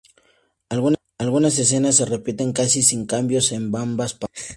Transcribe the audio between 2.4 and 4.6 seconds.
casi sin cambios en ambas partes.